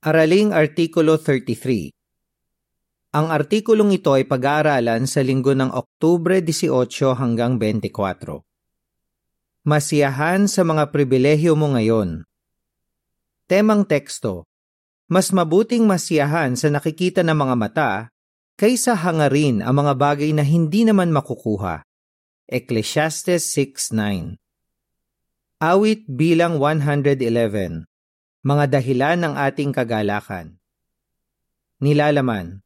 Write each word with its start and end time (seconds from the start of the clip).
Araling 0.00 0.56
Artikulo 0.56 1.20
33 1.20 1.92
Ang 3.12 3.26
artikulong 3.28 4.00
ito 4.00 4.16
ay 4.16 4.24
pag-aaralan 4.24 5.04
sa 5.04 5.20
linggo 5.20 5.52
ng 5.52 5.76
Oktubre 5.76 6.40
18 6.40 6.72
hanggang 7.20 7.60
24. 7.60 8.40
Masiyahan 9.68 10.48
sa 10.48 10.64
mga 10.64 10.88
pribilehyo 10.88 11.52
mo 11.52 11.76
ngayon. 11.76 12.24
Temang 13.44 13.84
teksto 13.84 14.48
Mas 15.04 15.36
mabuting 15.36 15.84
masiyahan 15.84 16.56
sa 16.56 16.72
nakikita 16.72 17.20
ng 17.20 17.36
mga 17.36 17.54
mata 17.60 18.08
kaysa 18.56 18.96
hangarin 18.96 19.60
ang 19.60 19.84
mga 19.84 20.00
bagay 20.00 20.32
na 20.32 20.40
hindi 20.40 20.88
naman 20.88 21.12
makukuha. 21.12 21.84
Ecclesiastes 22.48 23.52
6.9 23.52 24.40
Awit 25.60 26.08
bilang 26.08 26.56
111 26.56 27.89
Mga 28.40 28.72
dahilan 28.72 29.20
ng 29.20 29.34
ating 29.36 29.68
kagalakan 29.68 30.56
Nilalaman 31.76 32.64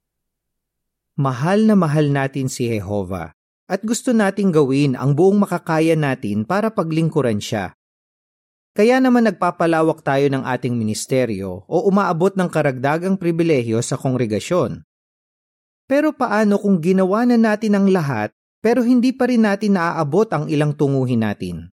Mahal 1.18 1.66
na 1.66 1.74
mahal 1.74 2.14
natin 2.14 2.46
si 2.46 2.70
Jehova 2.70 3.34
at 3.66 3.82
gusto 3.82 4.14
nating 4.14 4.54
gawin 4.54 4.94
ang 4.94 5.18
buong 5.18 5.42
makakaya 5.42 5.98
natin 5.98 6.46
para 6.46 6.70
paglingkuran 6.70 7.42
siya. 7.42 7.74
Kaya 8.70 9.02
naman 9.02 9.26
nagpapalawak 9.26 10.06
tayo 10.06 10.30
ng 10.30 10.46
ating 10.46 10.78
ministeryo 10.78 11.66
o 11.66 11.76
umaabot 11.90 12.30
ng 12.38 12.46
karagdagang 12.46 13.18
pribilehyo 13.18 13.82
sa 13.82 13.98
kongregasyon. 13.98 14.86
Pero 15.90 16.14
paano 16.14 16.62
kung 16.62 16.78
ginawa 16.78 17.26
na 17.26 17.34
natin 17.34 17.74
ang 17.74 17.90
lahat 17.90 18.30
pero 18.62 18.86
hindi 18.86 19.10
pa 19.10 19.26
rin 19.26 19.42
natin 19.42 19.74
naaabot 19.74 20.30
ang 20.30 20.46
ilang 20.46 20.70
tunguhin 20.70 21.26
natin. 21.26 21.73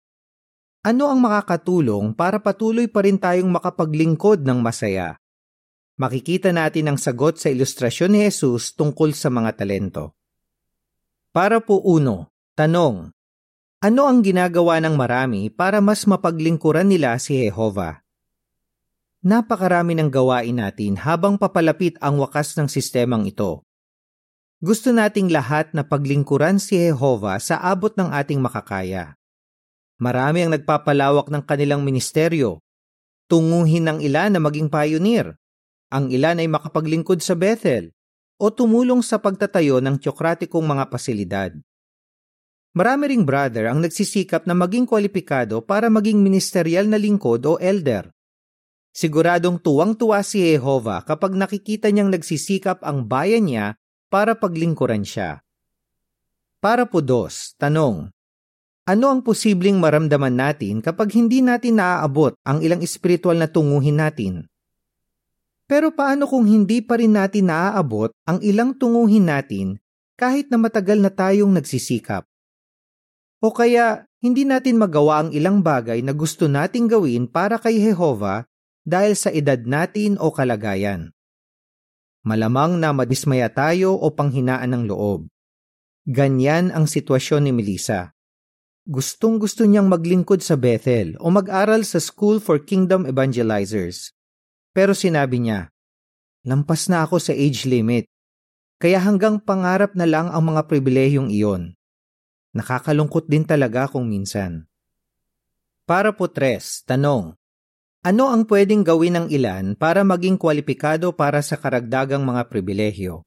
Ano 0.87 1.11
ang 1.11 1.19
makakatulong 1.19 2.15
para 2.15 2.39
patuloy 2.39 2.87
pa 2.87 3.03
rin 3.03 3.19
tayong 3.19 3.51
makapaglingkod 3.51 4.47
ng 4.47 4.63
masaya? 4.63 5.19
Makikita 5.99 6.55
natin 6.55 6.95
ang 6.95 6.99
sagot 7.03 7.43
sa 7.43 7.51
ilustrasyon 7.51 8.15
ni 8.15 8.23
Jesus 8.23 8.71
tungkol 8.79 9.11
sa 9.11 9.27
mga 9.27 9.59
talento. 9.59 10.15
Para 11.35 11.59
po 11.59 11.83
uno, 11.83 12.31
tanong, 12.55 13.11
ano 13.83 14.03
ang 14.07 14.23
ginagawa 14.23 14.79
ng 14.79 14.95
marami 14.95 15.51
para 15.51 15.83
mas 15.83 16.07
mapaglingkuran 16.07 16.87
nila 16.87 17.19
si 17.19 17.35
Jehova? 17.35 18.07
Napakarami 19.27 19.99
ng 19.99 20.07
gawain 20.07 20.63
natin 20.63 21.03
habang 21.03 21.35
papalapit 21.35 21.99
ang 21.99 22.23
wakas 22.23 22.55
ng 22.55 22.71
sistemang 22.71 23.27
ito. 23.27 23.67
Gusto 24.63 24.95
nating 24.95 25.35
lahat 25.35 25.75
na 25.75 25.83
paglingkuran 25.83 26.63
si 26.63 26.79
Jehova 26.79 27.43
sa 27.43 27.59
abot 27.59 27.91
ng 27.91 28.15
ating 28.15 28.39
makakaya. 28.39 29.16
Marami 29.97 30.45
ang 30.45 30.53
nagpapalawak 30.53 31.33
ng 31.33 31.43
kanilang 31.49 31.81
ministeryo. 31.81 32.61
Tunguhin 33.33 33.89
ng 33.89 33.99
ilan 34.05 34.37
na 34.37 34.41
maging 34.45 34.69
pioneer. 34.69 35.35
Ang 35.89 36.13
ilan 36.13 36.43
ay 36.43 36.49
makapaglingkod 36.53 37.25
sa 37.25 37.33
Bethel 37.33 37.97
o 38.37 38.53
tumulong 38.53 39.01
sa 39.01 39.17
pagtatayo 39.17 39.81
ng 39.81 39.97
teokratikong 39.97 40.63
mga 40.63 40.85
pasilidad. 40.93 41.53
Marami 42.77 43.09
ring 43.09 43.25
brother 43.25 43.73
ang 43.73 43.81
nagsisikap 43.81 44.45
na 44.45 44.53
maging 44.53 44.85
kwalipikado 44.85 45.65
para 45.65 45.89
maging 45.89 46.21
ministerial 46.21 46.85
na 46.85 47.01
lingkod 47.01 47.41
o 47.49 47.57
elder. 47.57 48.13
Siguradong 48.93 49.57
tuwang-tuwa 49.65 50.21
si 50.21 50.45
Jehova 50.45 51.01
kapag 51.01 51.33
nakikita 51.33 51.89
niyang 51.89 52.13
nagsisikap 52.13 52.85
ang 52.85 53.09
bayan 53.09 53.49
niya 53.49 53.67
para 54.13 54.37
paglingkuran 54.37 55.09
siya. 55.09 55.41
Para 56.61 56.85
po 56.85 57.01
dos, 57.01 57.57
tanong, 57.57 58.13
ano 58.87 59.11
ang 59.11 59.21
posibleng 59.27 59.83
maramdaman 59.83 60.31
natin 60.31 60.79
kapag 60.79 61.11
hindi 61.19 61.43
natin 61.43 61.83
naaabot 61.83 62.39
ang 62.47 62.63
ilang 62.63 62.79
espiritual 62.87 63.35
na 63.35 63.51
tunguhin 63.51 63.99
natin? 63.99 64.47
Pero 65.67 65.91
paano 65.91 66.31
kung 66.31 66.47
hindi 66.47 66.79
pa 66.79 66.95
rin 66.95 67.19
natin 67.19 67.51
naaabot 67.51 68.15
ang 68.31 68.39
ilang 68.47 68.79
tunguhin 68.79 69.27
natin 69.27 69.83
kahit 70.15 70.47
na 70.55 70.63
matagal 70.63 71.03
na 71.03 71.11
tayong 71.11 71.51
nagsisikap? 71.51 72.23
O 73.43 73.51
kaya 73.51 74.07
hindi 74.23 74.47
natin 74.47 74.79
magawa 74.79 75.27
ang 75.27 75.35
ilang 75.35 75.67
bagay 75.67 76.01
na 76.07 76.15
gusto 76.15 76.47
nating 76.47 76.87
gawin 76.87 77.27
para 77.27 77.59
kay 77.59 77.83
Jehova 77.83 78.47
dahil 78.87 79.19
sa 79.19 79.35
edad 79.35 79.59
natin 79.67 80.15
o 80.23 80.31
kalagayan? 80.31 81.11
Malamang 82.23 82.79
na 82.79 82.95
madismaya 82.95 83.51
tayo 83.51 83.99
o 83.99 84.15
panghinaan 84.15 84.71
ng 84.71 84.83
loob. 84.87 85.27
Ganyan 86.07 86.71
ang 86.71 86.87
sitwasyon 86.87 87.51
ni 87.51 87.53
Melissa. 87.55 88.16
Gustong 88.87 89.43
gusto 89.43 89.67
niyang 89.67 89.91
maglingkod 89.91 90.39
sa 90.47 90.55
Bethel 90.55 91.19
o 91.19 91.27
mag-aral 91.27 91.83
sa 91.83 91.99
School 91.99 92.39
for 92.39 92.63
Kingdom 92.63 93.03
Evangelizers. 93.03 94.15
Pero 94.71 94.95
sinabi 94.95 95.43
niya, 95.43 95.75
lampas 96.47 96.87
na 96.87 97.03
ako 97.03 97.19
sa 97.19 97.35
age 97.35 97.67
limit, 97.67 98.07
kaya 98.79 99.03
hanggang 99.03 99.43
pangarap 99.43 99.99
na 99.99 100.07
lang 100.07 100.31
ang 100.31 100.55
mga 100.55 100.71
pribilehiyong 100.71 101.35
iyon. 101.35 101.75
Nakakalungkot 102.55 103.27
din 103.27 103.43
talaga 103.43 103.91
kung 103.91 104.07
minsan. 104.07 104.71
Para 105.83 106.15
po 106.15 106.31
tres, 106.31 106.87
tanong, 106.87 107.35
ano 108.07 108.25
ang 108.31 108.47
pwedeng 108.47 108.87
gawin 108.87 109.19
ng 109.19 109.27
ilan 109.35 109.75
para 109.75 110.07
maging 110.07 110.39
kwalipikado 110.39 111.11
para 111.11 111.43
sa 111.43 111.59
karagdagang 111.59 112.23
mga 112.23 112.47
pribilehyo? 112.47 113.27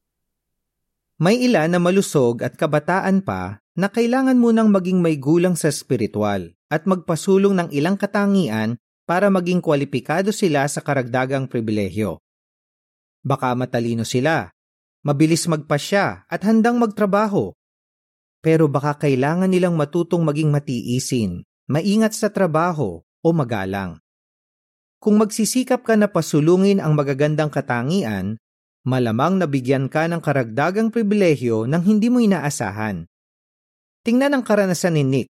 May 1.20 1.36
ilan 1.44 1.68
na 1.68 1.76
malusog 1.76 2.40
at 2.40 2.56
kabataan 2.56 3.20
pa 3.20 3.60
na 3.80 3.88
kailangan 3.88 4.36
munang 4.36 4.68
maging 4.68 5.00
may 5.00 5.16
gulang 5.16 5.56
sa 5.56 5.72
spiritual 5.72 6.52
at 6.68 6.84
magpasulong 6.84 7.56
ng 7.56 7.68
ilang 7.72 7.96
katangian 7.96 8.76
para 9.08 9.32
maging 9.32 9.64
kwalipikado 9.64 10.36
sila 10.36 10.68
sa 10.68 10.84
karagdagang 10.84 11.48
pribilehyo. 11.48 12.20
Baka 13.24 13.56
matalino 13.56 14.04
sila, 14.04 14.52
mabilis 15.00 15.48
magpasya 15.48 16.28
at 16.28 16.40
handang 16.44 16.76
magtrabaho. 16.76 17.56
Pero 18.44 18.68
baka 18.68 19.00
kailangan 19.00 19.48
nilang 19.48 19.80
matutong 19.80 20.28
maging 20.28 20.52
matiisin, 20.52 21.48
maingat 21.64 22.12
sa 22.12 22.28
trabaho 22.28 23.00
o 23.00 23.28
magalang. 23.32 23.96
Kung 25.00 25.16
magsisikap 25.16 25.88
ka 25.88 25.96
na 25.96 26.12
pasulungin 26.12 26.84
ang 26.84 26.92
magagandang 26.92 27.48
katangian, 27.48 28.36
malamang 28.84 29.40
nabigyan 29.40 29.88
ka 29.88 30.04
ng 30.04 30.20
karagdagang 30.20 30.92
pribilehyo 30.92 31.64
nang 31.64 31.80
hindi 31.80 32.12
mo 32.12 32.20
inaasahan. 32.20 33.08
Tingnan 34.00 34.32
ang 34.32 34.44
karanasan 34.44 34.96
ni 34.96 35.04
Nick. 35.04 35.28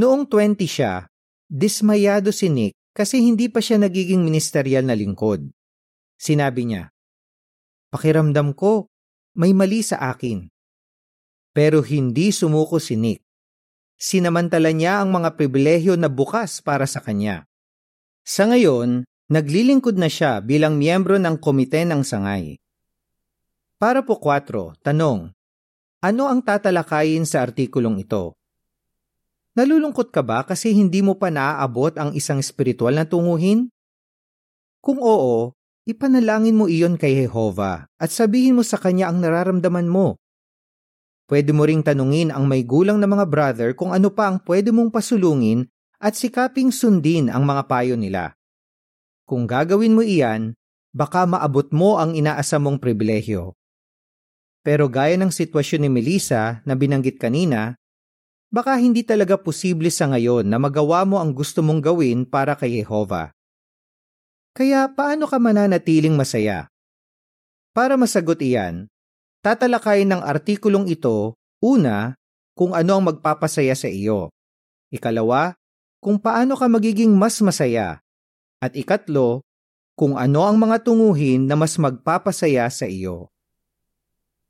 Noong 0.00 0.24
20 0.24 0.64
siya, 0.64 1.04
dismayado 1.44 2.32
si 2.32 2.48
Nick 2.48 2.72
kasi 2.96 3.20
hindi 3.20 3.52
pa 3.52 3.60
siya 3.60 3.76
nagiging 3.76 4.24
ministerial 4.24 4.88
na 4.88 4.96
lingkod. 4.96 5.44
Sinabi 6.16 6.64
niya, 6.64 6.88
Pakiramdam 7.90 8.54
ko, 8.54 8.88
may 9.36 9.52
mali 9.52 9.82
sa 9.84 10.14
akin. 10.14 10.46
Pero 11.50 11.82
hindi 11.82 12.30
sumuko 12.30 12.78
si 12.78 12.94
Nick. 12.94 13.20
Sinamantala 14.00 14.72
niya 14.72 15.04
ang 15.04 15.12
mga 15.12 15.36
pribilehyo 15.36 15.98
na 15.98 16.08
bukas 16.08 16.64
para 16.64 16.88
sa 16.88 17.04
kanya. 17.04 17.44
Sa 18.24 18.48
ngayon, 18.48 19.04
naglilingkod 19.28 20.00
na 20.00 20.08
siya 20.08 20.40
bilang 20.40 20.80
miyembro 20.80 21.20
ng 21.20 21.36
komite 21.36 21.84
ng 21.84 22.00
sangay. 22.00 22.56
Para 23.76 24.00
po 24.00 24.16
4, 24.16 24.80
tanong, 24.80 25.34
ano 26.00 26.32
ang 26.32 26.40
tatalakayin 26.40 27.28
sa 27.28 27.44
artikulong 27.44 28.00
ito? 28.00 28.32
Nalulungkot 29.52 30.08
ka 30.08 30.24
ba 30.24 30.48
kasi 30.48 30.72
hindi 30.72 31.04
mo 31.04 31.20
pa 31.20 31.28
naaabot 31.28 31.92
ang 32.00 32.16
isang 32.16 32.40
espiritual 32.40 32.96
na 32.96 33.04
tunguhin? 33.04 33.68
Kung 34.80 34.96
oo, 34.96 35.52
ipanalangin 35.84 36.56
mo 36.56 36.72
iyon 36.72 36.96
kay 36.96 37.20
Jehova 37.20 37.84
at 38.00 38.08
sabihin 38.08 38.56
mo 38.56 38.64
sa 38.64 38.80
kanya 38.80 39.12
ang 39.12 39.20
nararamdaman 39.20 39.92
mo. 39.92 40.16
Pwede 41.28 41.52
mo 41.52 41.68
ring 41.68 41.84
tanungin 41.84 42.32
ang 42.32 42.48
may 42.48 42.64
gulang 42.64 42.96
na 42.96 43.04
mga 43.04 43.28
brother 43.28 43.70
kung 43.76 43.92
ano 43.92 44.08
pa 44.08 44.32
ang 44.32 44.40
pwede 44.48 44.72
mong 44.72 44.88
pasulungin 44.88 45.68
at 46.00 46.16
sikaping 46.16 46.72
sundin 46.72 47.28
ang 47.28 47.44
mga 47.44 47.68
payo 47.68 47.94
nila. 48.00 48.32
Kung 49.28 49.44
gagawin 49.44 49.94
mo 49.94 50.00
iyan, 50.00 50.56
baka 50.96 51.28
maabot 51.28 51.68
mo 51.70 52.00
ang 52.00 52.16
inaasa 52.16 52.56
mong 52.56 52.80
pribilehyo. 52.80 53.59
Pero 54.60 54.92
gaya 54.92 55.16
ng 55.16 55.32
sitwasyon 55.32 55.88
ni 55.88 55.90
Melissa 55.90 56.60
na 56.68 56.76
binanggit 56.76 57.16
kanina, 57.16 57.80
baka 58.52 58.76
hindi 58.76 59.00
talaga 59.00 59.40
posible 59.40 59.88
sa 59.88 60.10
ngayon 60.12 60.44
na 60.44 60.60
magawa 60.60 61.08
mo 61.08 61.16
ang 61.16 61.32
gusto 61.32 61.64
mong 61.64 61.80
gawin 61.80 62.28
para 62.28 62.52
kay 62.58 62.82
Jehova. 62.82 63.32
Kaya 64.52 64.90
paano 64.92 65.30
ka 65.30 65.38
mananatiling 65.40 66.12
masaya? 66.12 66.68
Para 67.70 67.94
masagot 67.94 68.42
iyan, 68.42 68.90
tatalakayin 69.40 70.10
ng 70.10 70.22
artikulong 70.26 70.90
ito, 70.90 71.38
una, 71.62 72.18
kung 72.52 72.76
ano 72.76 72.98
ang 72.98 73.04
magpapasaya 73.08 73.72
sa 73.72 73.88
iyo. 73.88 74.28
Ikalawa, 74.90 75.54
kung 76.02 76.18
paano 76.18 76.58
ka 76.58 76.66
magiging 76.66 77.14
mas 77.14 77.38
masaya. 77.40 78.02
At 78.60 78.76
ikatlo, 78.76 79.40
kung 79.96 80.18
ano 80.18 80.44
ang 80.44 80.60
mga 80.60 80.84
tunguhin 80.84 81.48
na 81.48 81.56
mas 81.56 81.78
magpapasaya 81.80 82.68
sa 82.68 82.84
iyo. 82.84 83.32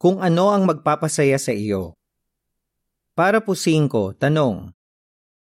Kung 0.00 0.24
ano 0.24 0.48
ang 0.48 0.64
magpapasaya 0.64 1.36
sa 1.36 1.52
iyo. 1.52 1.92
Para 3.12 3.44
po 3.44 3.52
5, 3.52 4.16
tanong. 4.16 4.72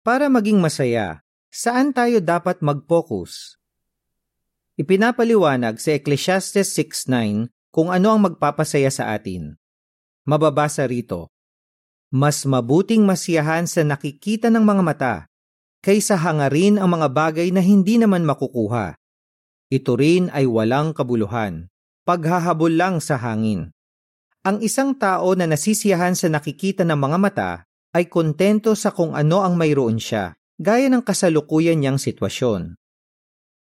Para 0.05 0.29
maging 0.29 0.61
masaya, 0.61 1.25
saan 1.49 1.97
tayo 1.97 2.21
dapat 2.21 2.61
mag-focus? 2.61 3.57
Ipinapaliwanag 4.77 5.81
sa 5.81 5.97
Ecclesiastes 5.97 6.69
6.9 6.77 7.49
kung 7.73 7.89
ano 7.89 8.13
ang 8.13 8.29
magpapasaya 8.29 8.93
sa 8.93 9.17
atin. 9.17 9.57
Mababasa 10.29 10.85
rito, 10.85 11.33
Mas 12.13 12.45
mabuting 12.45 13.09
masiyahan 13.09 13.65
sa 13.65 13.81
nakikita 13.89 14.53
ng 14.53 14.69
mga 14.69 14.83
mata 14.85 15.15
kaysa 15.81 16.21
hangarin 16.21 16.77
ang 16.77 16.93
mga 16.93 17.09
bagay 17.09 17.49
na 17.57 17.65
hindi 17.65 17.97
naman 17.97 18.29
makukuha. 18.29 19.01
Ito 19.73 19.97
rin 19.97 20.29
ay 20.29 20.45
walang 20.45 20.93
kabuluhan, 20.93 21.73
paghahabol 22.05 22.77
lang 22.77 23.01
sa 23.01 23.17
hangin. 23.17 23.73
Ang 24.43 24.59
isang 24.59 24.99
tao 24.99 25.39
na 25.39 25.47
nasisiyahan 25.47 26.19
sa 26.19 26.27
nakikita 26.27 26.83
ng 26.83 26.99
mga 26.99 27.19
mata 27.23 27.53
ay 27.95 28.11
kontento 28.11 28.75
sa 28.75 28.91
kung 28.91 29.15
ano 29.15 29.39
ang 29.39 29.55
mayroon 29.55 30.03
siya, 30.03 30.35
gaya 30.59 30.91
ng 30.91 31.07
kasalukuyan 31.07 31.79
niyang 31.79 31.95
sitwasyon. 31.95 32.75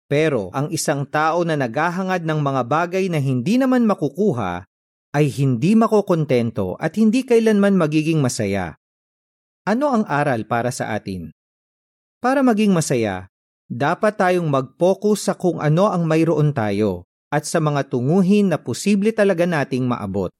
Pero 0.06 0.54
ang 0.54 0.70
isang 0.70 1.02
tao 1.02 1.42
na 1.42 1.58
naghahangad 1.58 2.22
ng 2.22 2.38
mga 2.38 2.62
bagay 2.70 3.10
na 3.10 3.18
hindi 3.18 3.58
naman 3.58 3.90
makukuha 3.90 4.70
ay 5.18 5.26
hindi 5.26 5.74
makokontento 5.74 6.78
at 6.78 6.94
hindi 6.94 7.26
kailanman 7.26 7.74
magiging 7.74 8.22
masaya. 8.22 8.78
Ano 9.66 9.90
ang 9.90 10.06
aral 10.06 10.46
para 10.46 10.70
sa 10.70 10.94
atin? 10.94 11.34
Para 12.22 12.46
maging 12.46 12.70
masaya, 12.70 13.26
dapat 13.66 14.14
tayong 14.14 14.46
mag-focus 14.46 15.26
sa 15.26 15.34
kung 15.34 15.58
ano 15.58 15.90
ang 15.90 16.06
mayroon 16.06 16.54
tayo 16.54 17.02
at 17.34 17.50
sa 17.50 17.58
mga 17.58 17.90
tunguhin 17.90 18.54
na 18.54 18.62
posible 18.62 19.10
talaga 19.10 19.42
nating 19.42 19.82
maabot. 19.82 20.30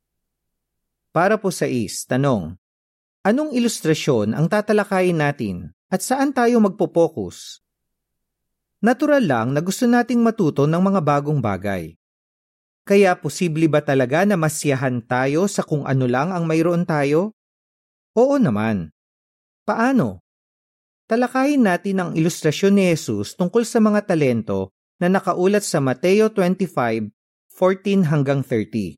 Para 1.08 1.40
po 1.40 1.48
sa 1.48 1.64
is, 1.64 2.04
tanong, 2.04 2.52
anong 3.24 3.56
ilustrasyon 3.56 4.36
ang 4.36 4.44
tatalakayin 4.44 5.16
natin 5.16 5.72
at 5.88 6.04
saan 6.04 6.36
tayo 6.36 6.60
magpo-focus? 6.60 7.64
Natural 8.84 9.24
lang 9.24 9.56
na 9.56 9.64
gusto 9.64 9.88
nating 9.88 10.20
matuto 10.20 10.68
ng 10.68 10.78
mga 10.78 11.00
bagong 11.00 11.40
bagay. 11.40 11.96
Kaya 12.84 13.16
posible 13.16 13.72
ba 13.72 13.80
talaga 13.80 14.28
na 14.28 14.36
masyahan 14.36 15.00
tayo 15.00 15.48
sa 15.48 15.64
kung 15.64 15.88
ano 15.88 16.04
lang 16.04 16.28
ang 16.28 16.44
mayroon 16.44 16.84
tayo? 16.84 17.32
Oo 18.12 18.36
naman. 18.36 18.92
Paano? 19.64 20.20
Talakayin 21.08 21.64
natin 21.64 21.96
ang 22.04 22.10
ilustrasyon 22.12 22.76
ni 22.76 22.92
Jesus 22.92 23.32
tungkol 23.32 23.64
sa 23.64 23.80
mga 23.80 24.04
talento 24.04 24.76
na 25.00 25.08
nakaulat 25.08 25.64
sa 25.64 25.80
Mateo 25.80 26.28
25:14 26.28 28.04
hanggang 28.04 28.44
30. 28.44 28.97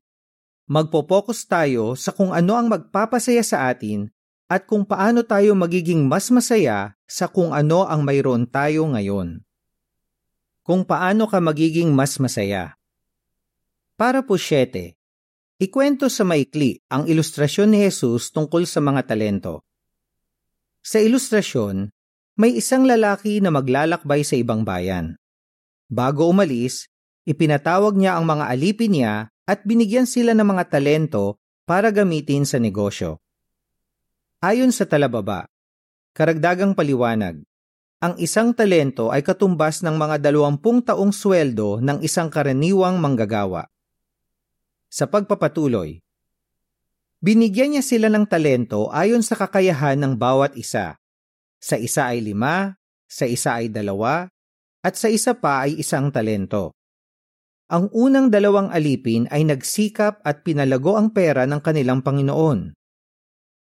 Magpo-focus 0.71 1.43
tayo 1.51 1.99
sa 1.99 2.15
kung 2.15 2.31
ano 2.31 2.55
ang 2.55 2.71
magpapasaya 2.71 3.43
sa 3.43 3.67
atin 3.67 4.07
at 4.47 4.63
kung 4.63 4.87
paano 4.87 5.27
tayo 5.27 5.51
magiging 5.51 6.07
mas 6.07 6.31
masaya 6.31 6.95
sa 7.03 7.27
kung 7.27 7.51
ano 7.51 7.83
ang 7.83 8.07
mayroon 8.07 8.47
tayo 8.47 8.87
ngayon 8.87 9.43
kung 10.61 10.85
paano 10.85 11.25
ka 11.25 11.41
magiging 11.41 11.91
mas 11.91 12.15
masaya. 12.21 12.77
Para 13.97 14.23
po 14.25 14.37
siyete, 14.37 14.97
ikwento 15.59 16.09
sa 16.09 16.25
maikli 16.25 16.81
ang 16.89 17.05
ilustrasyon 17.05 17.69
ni 17.75 17.85
Jesus 17.85 18.31
tungkol 18.33 18.65
sa 18.65 18.81
mga 18.81 19.03
talento. 19.03 19.65
Sa 20.81 20.97
ilustrasyon, 20.97 21.91
may 22.39 22.57
isang 22.57 22.87
lalaki 22.87 23.43
na 23.43 23.53
maglalakbay 23.53 24.25
sa 24.25 24.39
ibang 24.39 24.65
bayan. 24.65 25.19
Bago 25.91 26.25
umalis, 26.25 26.89
ipinatawag 27.27 27.93
niya 27.99 28.17
ang 28.17 28.25
mga 28.25 28.45
alipin 28.49 28.95
niya 28.95 29.13
at 29.51 29.67
binigyan 29.67 30.07
sila 30.07 30.31
ng 30.31 30.47
mga 30.47 30.71
talento 30.71 31.35
para 31.67 31.91
gamitin 31.91 32.47
sa 32.47 32.55
negosyo. 32.55 33.19
Ayon 34.39 34.71
sa 34.71 34.87
talababa, 34.87 35.51
karagdagang 36.15 36.71
paliwanag, 36.71 37.43
ang 37.99 38.15
isang 38.15 38.55
talento 38.55 39.11
ay 39.11 39.19
katumbas 39.21 39.83
ng 39.83 39.93
mga 39.99 40.23
dalawampung 40.23 40.79
taong 40.79 41.11
sweldo 41.11 41.83
ng 41.83 41.99
isang 41.99 42.31
karaniwang 42.31 42.95
manggagawa. 42.95 43.67
Sa 44.87 45.05
pagpapatuloy, 45.05 45.99
binigyan 47.19 47.75
niya 47.75 47.83
sila 47.83 48.07
ng 48.07 48.23
talento 48.25 48.87
ayon 48.89 49.21
sa 49.21 49.35
kakayahan 49.35 49.99
ng 49.99 50.13
bawat 50.15 50.55
isa. 50.55 50.95
Sa 51.61 51.75
isa 51.75 52.09
ay 52.09 52.23
lima, 52.23 52.79
sa 53.05 53.27
isa 53.27 53.59
ay 53.59 53.67
dalawa, 53.67 54.31
at 54.81 54.97
sa 54.97 55.11
isa 55.11 55.35
pa 55.37 55.67
ay 55.67 55.77
isang 55.77 56.09
talento. 56.09 56.73
Ang 57.71 57.87
unang 57.95 58.27
dalawang 58.27 58.67
alipin 58.67 59.31
ay 59.31 59.47
nagsikap 59.47 60.19
at 60.27 60.43
pinalago 60.43 60.99
ang 60.99 61.15
pera 61.15 61.47
ng 61.47 61.63
kanilang 61.63 62.03
Panginoon. 62.03 62.75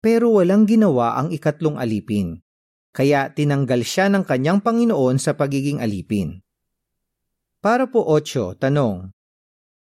Pero 0.02 0.34
walang 0.34 0.66
ginawa 0.66 1.14
ang 1.14 1.30
ikatlong 1.30 1.78
alipin 1.78 2.42
kaya 2.90 3.30
tinanggal 3.30 3.86
siya 3.86 4.10
ng 4.10 4.26
kanyang 4.26 4.58
Panginoon 4.58 5.16
sa 5.22 5.38
pagiging 5.38 5.78
alipin. 5.78 6.42
Para 7.62 7.86
po 7.86 8.02
8, 8.02 8.58
tanong, 8.58 9.14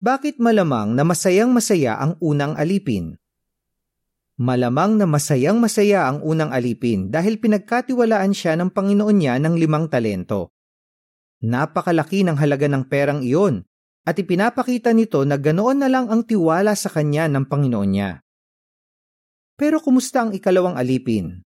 bakit 0.02 0.42
malamang 0.42 0.94
na 0.94 1.06
masayang 1.06 1.54
masaya 1.54 1.98
ang 1.98 2.18
unang 2.18 2.56
alipin? 2.58 3.18
Malamang 4.38 4.94
na 4.98 5.06
masayang 5.06 5.58
masaya 5.58 6.06
ang 6.06 6.22
unang 6.22 6.54
alipin 6.54 7.10
dahil 7.10 7.42
pinagkatiwalaan 7.42 8.30
siya 8.30 8.54
ng 8.54 8.70
Panginoon 8.70 9.18
niya 9.18 9.34
ng 9.42 9.58
limang 9.58 9.90
talento. 9.90 10.54
Napakalaki 11.42 12.22
ng 12.26 12.38
halaga 12.38 12.66
ng 12.70 12.86
perang 12.86 13.22
iyon 13.22 13.67
at 14.08 14.16
ipinapakita 14.16 14.96
nito 14.96 15.20
na 15.28 15.36
ganoon 15.36 15.84
na 15.84 15.88
lang 15.92 16.08
ang 16.08 16.24
tiwala 16.24 16.72
sa 16.72 16.88
kanya 16.88 17.28
ng 17.28 17.44
Panginoon 17.44 17.90
niya. 17.92 18.24
Pero 19.52 19.84
kumusta 19.84 20.24
ang 20.24 20.32
ikalawang 20.32 20.80
alipin? 20.80 21.44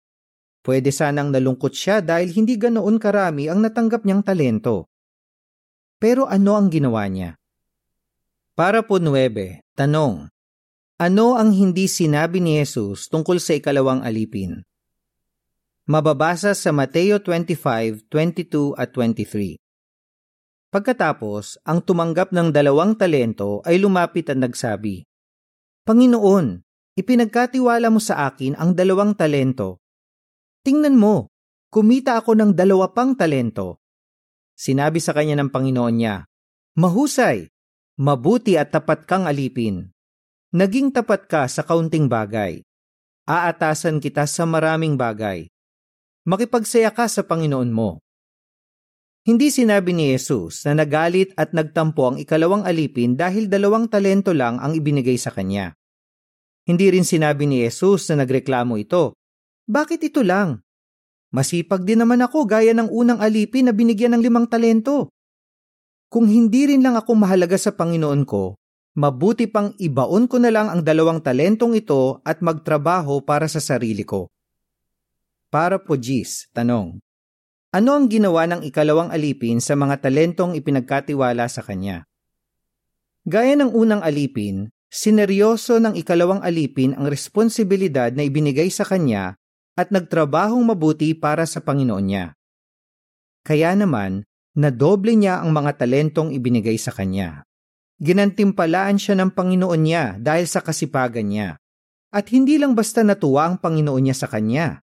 Pwede 0.60 0.92
sanang 0.92 1.32
nalungkot 1.32 1.72
siya 1.72 2.04
dahil 2.04 2.36
hindi 2.36 2.60
ganoon 2.60 3.00
karami 3.00 3.48
ang 3.48 3.64
natanggap 3.64 4.04
niyang 4.04 4.20
talento. 4.20 4.92
Pero 5.96 6.28
ano 6.28 6.60
ang 6.60 6.68
ginawa 6.68 7.08
niya? 7.08 7.40
Para 8.52 8.84
po 8.84 9.00
9, 9.00 9.64
tanong. 9.72 10.28
Ano 11.00 11.40
ang 11.40 11.56
hindi 11.56 11.88
sinabi 11.88 12.44
ni 12.44 12.60
Jesus 12.60 13.08
tungkol 13.08 13.40
sa 13.40 13.56
ikalawang 13.56 14.04
alipin? 14.04 14.60
Mababasa 15.88 16.52
sa 16.52 16.76
Mateo 16.76 17.24
25, 17.24 18.04
22 18.12 18.76
at 18.76 18.92
23. 18.92 19.56
Pagkatapos, 20.70 21.58
ang 21.66 21.82
tumanggap 21.82 22.30
ng 22.30 22.54
dalawang 22.54 22.94
talento 22.94 23.58
ay 23.66 23.82
lumapit 23.82 24.30
at 24.30 24.38
nagsabi, 24.38 25.02
Panginoon, 25.82 26.62
ipinagkatiwala 26.94 27.90
mo 27.90 27.98
sa 27.98 28.30
akin 28.30 28.54
ang 28.54 28.78
dalawang 28.78 29.18
talento 29.18 29.82
Tingnan 30.60 31.00
mo, 31.00 31.32
kumita 31.72 32.20
ako 32.20 32.36
ng 32.36 32.52
dalawa 32.52 32.92
pang 32.92 33.16
talento. 33.16 33.80
Sinabi 34.52 35.00
sa 35.00 35.16
kanya 35.16 35.40
ng 35.40 35.48
Panginoon 35.48 35.94
niya, 35.96 36.28
Mahusay, 36.76 37.48
mabuti 37.96 38.60
at 38.60 38.68
tapat 38.68 39.08
kang 39.08 39.24
alipin. 39.24 39.88
Naging 40.52 40.92
tapat 40.92 41.24
ka 41.24 41.48
sa 41.48 41.64
kaunting 41.64 42.12
bagay. 42.12 42.60
Aatasan 43.24 44.04
kita 44.04 44.28
sa 44.28 44.44
maraming 44.44 45.00
bagay. 45.00 45.48
Makipagsaya 46.28 46.92
ka 46.92 47.08
sa 47.08 47.24
Panginoon 47.24 47.72
mo. 47.72 48.04
Hindi 49.24 49.52
sinabi 49.52 49.92
ni 49.92 50.16
Jesus 50.16 50.64
na 50.64 50.84
nagalit 50.84 51.36
at 51.36 51.52
nagtampo 51.52 52.12
ang 52.12 52.16
ikalawang 52.16 52.64
alipin 52.64 53.14
dahil 53.14 53.52
dalawang 53.52 53.88
talento 53.92 54.32
lang 54.32 54.56
ang 54.60 54.72
ibinigay 54.72 55.20
sa 55.20 55.28
kanya. 55.28 55.76
Hindi 56.64 56.88
rin 56.92 57.04
sinabi 57.04 57.44
ni 57.44 57.60
Jesus 57.64 58.08
na 58.08 58.24
nagreklamo 58.24 58.80
ito 58.80 59.20
bakit 59.70 60.02
ito 60.02 60.26
lang? 60.26 60.66
Masipag 61.30 61.86
din 61.86 62.02
naman 62.02 62.18
ako 62.26 62.42
gaya 62.42 62.74
ng 62.74 62.90
unang 62.90 63.22
alipin 63.22 63.70
na 63.70 63.72
binigyan 63.72 64.18
ng 64.18 64.22
limang 64.26 64.50
talento. 64.50 65.14
Kung 66.10 66.26
hindi 66.26 66.66
rin 66.66 66.82
lang 66.82 66.98
ako 66.98 67.14
mahalaga 67.14 67.54
sa 67.54 67.70
Panginoon 67.70 68.26
ko, 68.26 68.58
mabuti 68.98 69.46
pang 69.46 69.70
ibaon 69.78 70.26
ko 70.26 70.42
na 70.42 70.50
lang 70.50 70.66
ang 70.66 70.82
dalawang 70.82 71.22
talentong 71.22 71.78
ito 71.78 72.18
at 72.26 72.42
magtrabaho 72.42 73.22
para 73.22 73.46
sa 73.46 73.62
sarili 73.62 74.02
ko. 74.02 74.26
Para 75.54 75.78
po 75.78 75.94
Gis, 75.94 76.50
tanong. 76.50 76.98
Ano 77.70 77.94
ang 77.94 78.10
ginawa 78.10 78.50
ng 78.50 78.66
ikalawang 78.66 79.14
alipin 79.14 79.62
sa 79.62 79.78
mga 79.78 80.02
talentong 80.02 80.58
ipinagkatiwala 80.58 81.46
sa 81.46 81.62
kanya? 81.62 82.02
Gaya 83.22 83.54
ng 83.54 83.70
unang 83.70 84.02
alipin, 84.02 84.74
sineryoso 84.90 85.78
ng 85.78 85.94
ikalawang 85.94 86.42
alipin 86.42 86.98
ang 86.98 87.06
responsibilidad 87.06 88.10
na 88.10 88.26
ibinigay 88.26 88.66
sa 88.74 88.82
kanya 88.82 89.38
at 89.78 89.94
nagtrabahong 89.94 90.66
mabuti 90.66 91.14
para 91.14 91.46
sa 91.46 91.62
Panginoon 91.62 92.06
niya. 92.10 92.34
Kaya 93.46 93.78
naman, 93.78 94.26
nadoble 94.58 95.14
niya 95.14 95.38
ang 95.38 95.54
mga 95.54 95.78
talentong 95.78 96.34
ibinigay 96.34 96.74
sa 96.74 96.90
kanya. 96.90 97.46
Ginantimpalaan 98.02 98.98
siya 98.98 99.14
ng 99.14 99.30
Panginoon 99.30 99.78
niya 99.78 100.18
dahil 100.18 100.50
sa 100.50 100.58
kasipagan 100.58 101.30
niya. 101.30 101.54
At 102.10 102.34
hindi 102.34 102.58
lang 102.58 102.74
basta 102.74 103.06
natuwa 103.06 103.46
ang 103.46 103.62
Panginoon 103.62 104.02
niya 104.10 104.16
sa 104.18 104.26
kanya. 104.26 104.82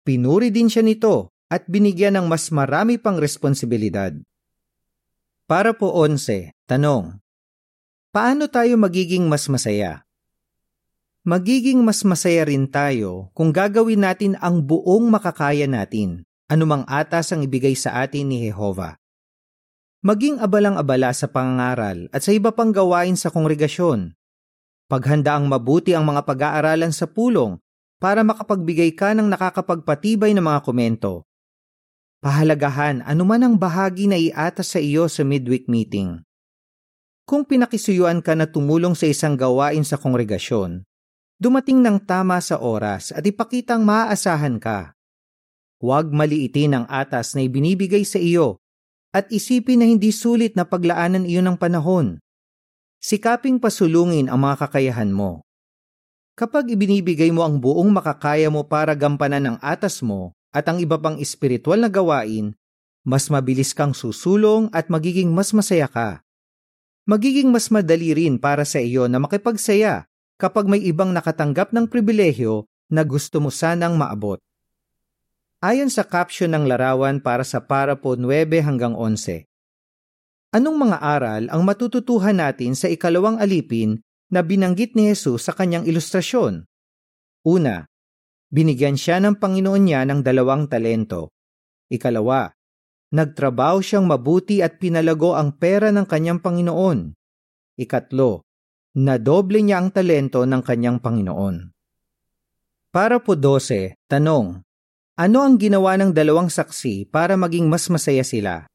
Pinuri 0.00 0.48
din 0.48 0.72
siya 0.72 0.80
nito 0.80 1.35
at 1.46 1.66
binigyan 1.70 2.18
ng 2.18 2.26
mas 2.26 2.50
marami 2.50 2.98
pang 2.98 3.18
responsibilidad. 3.20 4.14
Para 5.46 5.74
po 5.74 5.94
11, 5.94 6.54
tanong. 6.66 7.22
Paano 8.10 8.50
tayo 8.50 8.74
magiging 8.80 9.30
mas 9.30 9.46
masaya? 9.46 10.06
magiging 11.26 11.82
mas 11.82 12.06
masaya 12.06 12.46
rin 12.46 12.70
tayo 12.70 13.34
kung 13.34 13.50
gagawin 13.50 14.06
natin 14.06 14.38
ang 14.38 14.62
buong 14.62 15.10
makakaya 15.10 15.66
natin, 15.66 16.22
anumang 16.46 16.86
atas 16.86 17.34
ang 17.34 17.42
ibigay 17.42 17.74
sa 17.74 18.06
atin 18.06 18.30
ni 18.30 18.46
Jehova. 18.46 18.94
Maging 20.06 20.38
abalang-abala 20.38 21.10
sa 21.10 21.26
pangangaral 21.26 22.06
at 22.14 22.22
sa 22.22 22.30
iba 22.30 22.54
pang 22.54 22.70
gawain 22.70 23.18
sa 23.18 23.34
kongregasyon. 23.34 24.14
Paghanda 24.86 25.34
ang 25.34 25.50
mabuti 25.50 25.98
ang 25.98 26.06
mga 26.06 26.22
pag-aaralan 26.22 26.94
sa 26.94 27.10
pulong 27.10 27.58
para 27.98 28.22
makapagbigay 28.22 28.94
ka 28.94 29.10
ng 29.18 29.26
nakakapagpatibay 29.26 30.30
na 30.30 30.46
mga 30.46 30.62
komento. 30.62 31.26
Pahalagahan 32.26 33.06
anuman 33.06 33.38
ang 33.38 33.54
bahagi 33.54 34.10
na 34.10 34.18
iatas 34.18 34.74
sa 34.74 34.82
iyo 34.82 35.06
sa 35.06 35.22
midweek 35.22 35.70
meeting. 35.70 36.26
Kung 37.22 37.46
pinakisuyuan 37.46 38.18
ka 38.18 38.34
na 38.34 38.50
tumulong 38.50 38.98
sa 38.98 39.06
isang 39.06 39.38
gawain 39.38 39.86
sa 39.86 39.94
kongregasyon, 39.94 40.82
dumating 41.38 41.86
ng 41.86 42.02
tama 42.02 42.42
sa 42.42 42.58
oras 42.58 43.14
at 43.14 43.22
ipakitang 43.22 43.86
maaasahan 43.86 44.58
ka. 44.58 44.98
Huwag 45.78 46.10
maliitin 46.10 46.74
ang 46.74 46.86
atas 46.90 47.38
na 47.38 47.46
ibinibigay 47.46 48.02
sa 48.02 48.18
iyo 48.18 48.58
at 49.14 49.30
isipin 49.30 49.78
na 49.78 49.86
hindi 49.86 50.10
sulit 50.10 50.58
na 50.58 50.66
paglaanan 50.66 51.30
iyon 51.30 51.54
ng 51.54 51.56
panahon. 51.62 52.18
Sikaping 52.98 53.62
pasulungin 53.62 54.26
ang 54.26 54.42
mga 54.42 54.66
kakayahan 54.66 55.14
mo. 55.14 55.46
Kapag 56.34 56.74
ibinibigay 56.74 57.30
mo 57.30 57.46
ang 57.46 57.62
buong 57.62 57.94
makakaya 57.94 58.50
mo 58.50 58.66
para 58.66 58.98
gampanan 58.98 59.54
ang 59.54 59.58
atas 59.62 60.02
mo 60.02 60.34
at 60.56 60.64
ang 60.72 60.80
iba 60.80 60.96
pang 60.96 61.20
espiritual 61.20 61.84
na 61.84 61.92
gawain, 61.92 62.56
mas 63.04 63.28
mabilis 63.28 63.76
kang 63.76 63.92
susulong 63.92 64.72
at 64.72 64.88
magiging 64.88 65.28
mas 65.36 65.52
masaya 65.52 65.84
ka 65.84 66.24
magiging 67.06 67.54
mas 67.54 67.70
madali 67.70 68.12
rin 68.12 68.36
para 68.36 68.66
sa 68.66 68.82
iyo 68.82 69.06
na 69.06 69.22
makipagsaya 69.22 70.10
kapag 70.36 70.66
may 70.66 70.82
ibang 70.82 71.14
nakatanggap 71.14 71.70
ng 71.70 71.86
pribilehyo 71.86 72.66
na 72.90 73.06
gusto 73.06 73.38
mo 73.38 73.48
sanang 73.48 73.94
maabot. 73.94 74.42
Ayon 75.62 75.88
sa 75.88 76.04
caption 76.04 76.52
ng 76.52 76.68
larawan 76.68 77.22
para 77.22 77.46
sa 77.46 77.64
parapo 77.64 78.18
9 78.18 78.52
hanggang 78.60 78.92
11. 78.92 79.48
Anong 80.52 80.76
mga 80.76 80.98
aral 81.00 81.42
ang 81.48 81.62
matututuhan 81.64 82.36
natin 82.36 82.76
sa 82.76 82.90
ikalawang 82.90 83.40
alipin 83.40 84.02
na 84.28 84.44
binanggit 84.44 84.92
ni 84.98 85.08
Jesus 85.08 85.48
sa 85.48 85.56
kanyang 85.56 85.88
ilustrasyon? 85.88 86.68
Una, 87.46 87.86
binigyan 88.48 88.98
siya 88.98 89.22
ng 89.22 89.38
Panginoon 89.38 89.82
niya 89.82 90.04
ng 90.06 90.20
dalawang 90.22 90.66
talento. 90.70 91.34
Ikalawa, 91.90 92.56
Nagtrabaho 93.06 93.78
siyang 93.78 94.10
mabuti 94.10 94.58
at 94.66 94.82
pinalago 94.82 95.38
ang 95.38 95.54
pera 95.54 95.94
ng 95.94 96.10
kanyang 96.10 96.42
Panginoon. 96.42 97.14
Ikatlo, 97.78 98.42
nadoble 98.98 99.62
niya 99.62 99.78
ang 99.78 99.94
talento 99.94 100.42
ng 100.42 100.58
kanyang 100.58 100.98
Panginoon. 100.98 101.70
Para 102.90 103.22
po 103.22 103.38
12, 103.38 103.94
tanong, 104.10 104.58
ano 105.16 105.38
ang 105.38 105.54
ginawa 105.54 105.94
ng 105.96 106.10
dalawang 106.10 106.50
saksi 106.50 107.06
para 107.06 107.38
maging 107.38 107.70
mas 107.70 107.86
masaya 107.86 108.26
sila? 108.26 108.66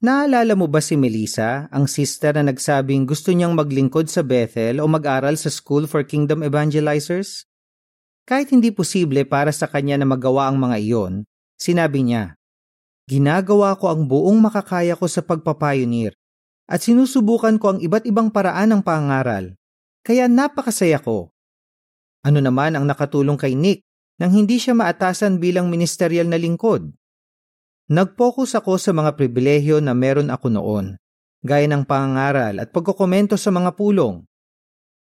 Naalala 0.00 0.56
mo 0.56 0.64
ba 0.64 0.80
si 0.80 0.96
Melissa, 0.96 1.68
ang 1.68 1.84
sister 1.84 2.32
na 2.40 2.48
nagsabing 2.48 3.04
gusto 3.04 3.36
niyang 3.36 3.52
maglingkod 3.52 4.08
sa 4.08 4.24
Bethel 4.24 4.80
o 4.80 4.88
mag-aral 4.88 5.36
sa 5.36 5.52
School 5.52 5.84
for 5.84 6.08
Kingdom 6.08 6.40
Evangelizers? 6.40 7.49
Kahit 8.28 8.52
hindi 8.52 8.70
posible 8.70 9.26
para 9.26 9.50
sa 9.50 9.66
kanya 9.66 10.00
na 10.00 10.06
magawa 10.06 10.48
ang 10.50 10.60
mga 10.60 10.76
iyon, 10.80 11.14
sinabi 11.60 12.04
niya, 12.06 12.40
Ginagawa 13.10 13.74
ko 13.74 13.90
ang 13.90 14.06
buong 14.06 14.38
makakaya 14.38 14.94
ko 14.94 15.10
sa 15.10 15.18
pagpapayonir 15.18 16.14
at 16.70 16.78
sinusubukan 16.78 17.58
ko 17.58 17.74
ang 17.74 17.78
iba't 17.82 18.06
ibang 18.06 18.30
paraan 18.30 18.70
ng 18.70 18.82
pangaral. 18.86 19.58
Kaya 20.06 20.30
napakasaya 20.30 21.02
ko. 21.02 21.34
Ano 22.22 22.38
naman 22.38 22.78
ang 22.78 22.86
nakatulong 22.86 23.34
kay 23.34 23.58
Nick 23.58 23.82
nang 24.22 24.30
hindi 24.30 24.62
siya 24.62 24.78
maatasan 24.78 25.42
bilang 25.42 25.66
ministerial 25.66 26.30
na 26.30 26.38
lingkod? 26.38 26.86
Nag-focus 27.90 28.54
ako 28.54 28.78
sa 28.78 28.94
mga 28.94 29.18
pribilehyo 29.18 29.82
na 29.82 29.90
meron 29.90 30.30
ako 30.30 30.46
noon, 30.46 30.94
gaya 31.42 31.66
ng 31.66 31.82
pangaral 31.82 32.62
at 32.62 32.70
pagkokomento 32.70 33.34
sa 33.34 33.50
mga 33.50 33.74
pulong. 33.74 34.22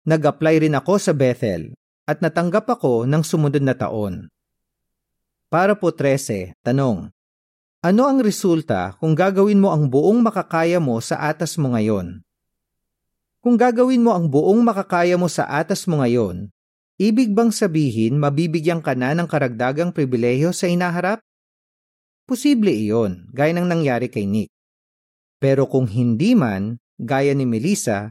Nag-apply 0.09 0.65
rin 0.65 0.81
ako 0.81 0.97
sa 0.97 1.13
Bethel 1.13 1.77
at 2.09 2.25
natanggap 2.25 2.65
ako 2.65 3.05
ng 3.05 3.21
sumunod 3.21 3.61
na 3.61 3.77
taon. 3.77 4.33
Para 5.53 5.77
po 5.77 5.93
13, 5.93 6.57
tanong, 6.65 7.13
ano 7.85 8.03
ang 8.09 8.19
resulta 8.25 8.97
kung 8.97 9.13
gagawin 9.13 9.61
mo 9.61 9.69
ang 9.69 9.93
buong 9.93 10.25
makakaya 10.25 10.81
mo 10.81 10.97
sa 11.05 11.21
atas 11.29 11.61
mo 11.61 11.77
ngayon? 11.77 12.25
Kung 13.45 13.61
gagawin 13.61 14.01
mo 14.01 14.17
ang 14.17 14.27
buong 14.27 14.65
makakaya 14.65 15.21
mo 15.21 15.29
sa 15.29 15.45
atas 15.47 15.85
mo 15.85 16.01
ngayon, 16.01 16.49
ibig 16.97 17.31
bang 17.37 17.53
sabihin 17.53 18.17
mabibigyan 18.17 18.81
ka 18.81 18.97
na 18.97 19.13
ng 19.13 19.29
karagdagang 19.29 19.93
pribilehiyo 19.93 20.51
sa 20.51 20.67
inaharap? 20.67 21.21
Posible 22.25 22.73
iyon, 22.73 23.29
gaya 23.33 23.53
ng 23.53 23.69
nangyari 23.69 24.09
kay 24.09 24.25
Nick. 24.25 24.51
Pero 25.39 25.71
kung 25.71 25.87
hindi 25.87 26.35
man, 26.35 26.83
gaya 26.99 27.31
ni 27.33 27.47
Melissa, 27.47 28.11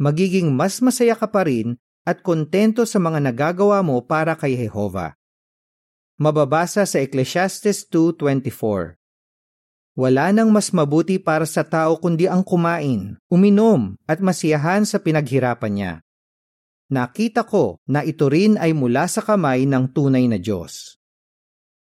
magiging 0.00 0.50
mas 0.56 0.80
masaya 0.80 1.12
ka 1.12 1.28
pa 1.28 1.44
rin 1.44 1.76
at 2.02 2.20
kontento 2.20 2.82
sa 2.86 2.98
mga 2.98 3.18
nagagawa 3.32 3.82
mo 3.82 4.02
para 4.02 4.34
kay 4.34 4.58
Jehova. 4.58 5.14
Mababasa 6.18 6.86
sa 6.86 6.98
Ecclesiastes 7.02 7.86
2.24 7.90 9.02
wala 9.92 10.32
nang 10.32 10.48
mas 10.48 10.72
mabuti 10.72 11.20
para 11.20 11.44
sa 11.44 11.60
tao 11.60 12.00
kundi 12.00 12.24
ang 12.24 12.40
kumain, 12.40 13.20
uminom 13.28 13.92
at 14.08 14.24
masiyahan 14.24 14.88
sa 14.88 14.96
pinaghirapan 14.96 15.72
niya. 15.72 15.92
Nakita 16.88 17.44
ko 17.44 17.76
na 17.88 18.00
ito 18.00 18.28
rin 18.28 18.56
ay 18.56 18.72
mula 18.72 19.04
sa 19.04 19.20
kamay 19.20 19.68
ng 19.68 19.92
tunay 19.92 20.28
na 20.28 20.40
Diyos. 20.40 20.96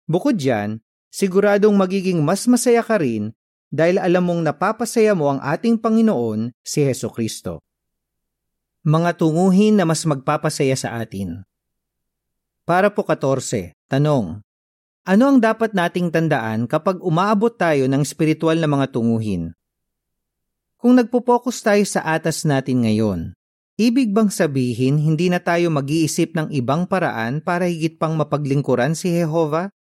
Bukod 0.05 0.38
dyan, 0.38 0.81
siguradong 1.10 1.74
magiging 1.74 2.22
mas 2.22 2.45
masaya 2.45 2.86
ka 2.86 3.01
rin 3.01 3.34
dahil 3.74 3.98
alam 3.98 4.22
mong 4.22 4.53
napapasaya 4.53 5.17
mo 5.17 5.34
ang 5.34 5.41
ating 5.41 5.81
Panginoon, 5.81 6.53
si 6.62 6.86
Heso 6.86 7.10
Kristo. 7.10 7.65
Mga 8.85 9.17
tunguhin 9.17 9.81
na 9.81 9.81
mas 9.81 10.05
magpapasaya 10.05 10.77
sa 10.77 11.01
atin. 11.01 11.41
Para 12.69 12.93
po 12.93 13.01
14, 13.01 13.73
tanong, 13.89 14.45
ano 15.01 15.23
ang 15.25 15.41
dapat 15.41 15.73
nating 15.73 16.13
tandaan 16.13 16.69
kapag 16.69 17.01
umaabot 17.01 17.49
tayo 17.49 17.89
ng 17.89 18.05
spiritual 18.05 18.61
na 18.61 18.69
mga 18.69 18.93
tunguhin? 18.93 19.57
Kung 20.77 21.01
nagpo-focus 21.01 21.65
tayo 21.65 21.81
sa 21.81 22.05
atas 22.13 22.45
natin 22.45 22.85
ngayon, 22.85 23.33
ibig 23.73 24.13
bang 24.13 24.29
sabihin 24.29 25.01
hindi 25.01 25.33
na 25.33 25.41
tayo 25.41 25.73
mag-iisip 25.73 26.37
ng 26.37 26.53
ibang 26.53 26.85
paraan 26.85 27.41
para 27.41 27.65
higit 27.65 27.97
pang 27.97 28.13
mapaglingkuran 28.13 28.93
si 28.93 29.17
Jehova? 29.17 29.73